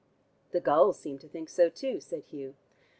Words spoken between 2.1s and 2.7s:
Hugh.